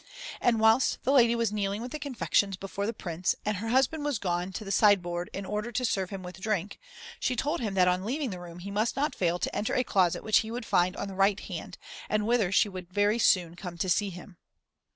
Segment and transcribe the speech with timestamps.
[0.41, 4.03] And, whilst the lady was kneeling with the confections before the Prince, and her husband
[4.03, 6.79] was gone to the sideboard in order to serve him with drink,
[7.19, 9.83] she told him that on leaving the room he must not fail to enter a
[9.83, 11.77] closet which he would find on the right hand,
[12.09, 14.37] and whither she would very soon come to see him.